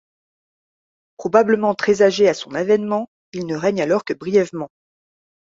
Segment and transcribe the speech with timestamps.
[1.17, 4.69] Probablement très âgé à son avènement, il ne règne alors que brièvement.